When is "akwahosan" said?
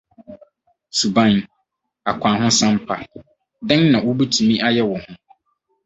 2.09-2.75